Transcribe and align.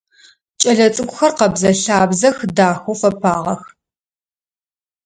Кӏэлэцӏыкӏухэр 0.61 1.31
къэбзэ-лъабзэх, 1.37 2.37
дахэу 2.55 2.97
фэпагъэх. 2.99 3.61